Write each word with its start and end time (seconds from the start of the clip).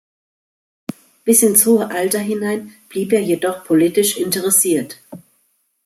Bis 1.25 1.43
ins 1.43 1.63
hohe 1.67 1.91
Alter 1.91 2.17
hinein 2.17 2.73
blieb 2.89 3.13
er 3.13 3.19
jedoch 3.21 3.63
politisch 3.65 4.17
interessiert. 4.17 4.97